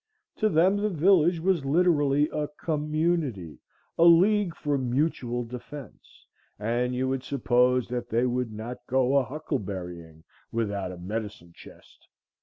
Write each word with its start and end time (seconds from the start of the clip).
To 0.37 0.49
them 0.49 0.77
the 0.77 0.89
village 0.89 1.39
was 1.39 1.63
literally 1.63 2.27
a 2.29 2.47
com 2.47 2.91
munity, 2.91 3.59
a 3.99 4.03
league 4.03 4.55
for 4.55 4.75
mutual 4.75 5.43
defence, 5.43 6.25
and 6.57 6.95
you 6.95 7.07
would 7.07 7.21
suppose 7.23 7.87
that 7.89 8.09
they 8.09 8.25
would 8.25 8.51
not 8.51 8.79
go 8.87 9.15
a 9.17 9.23
huckleberrying 9.23 10.23
without 10.51 10.91
a 10.91 10.97
medicine 10.97 11.53
chest. 11.53 12.07